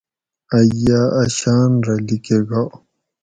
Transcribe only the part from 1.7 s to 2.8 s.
رہ لیکہ گا